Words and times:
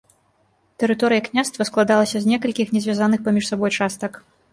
Тэрыторыя 0.83 1.23
княства 1.27 1.67
складалася 1.69 2.21
з 2.23 2.31
некалькіх 2.31 2.73
не 2.77 2.81
звязаных 2.87 3.19
паміж 3.29 3.51
сабой 3.51 3.71
частак. 3.81 4.19